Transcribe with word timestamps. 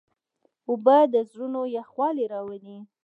اوبه 0.69 0.97
د 1.13 1.15
زړونو 1.29 1.61
یخوالی 1.77 2.25
راولي. 2.33 2.77